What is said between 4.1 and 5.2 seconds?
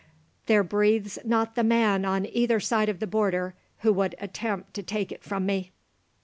attempt to take